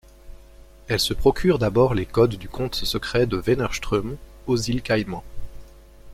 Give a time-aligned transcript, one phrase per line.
[0.87, 5.23] Elle se procure d'abord les codes du compte secret de Wennerström aux îles Caïmans.